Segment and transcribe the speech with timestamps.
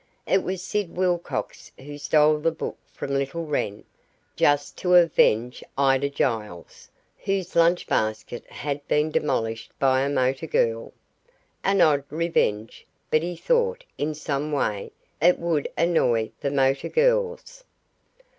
[0.25, 3.83] It was Sid Wilcox who stole the book from little Wren
[4.35, 6.89] just to avenge Ida Giles,
[7.19, 10.91] whose lunch basket had been demolished by a motor girl.
[11.63, 14.91] An odd revenge, but he thought, in some way,
[15.21, 17.63] it would annoy the motor girls.